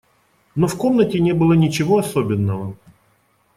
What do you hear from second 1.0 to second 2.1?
не было ничего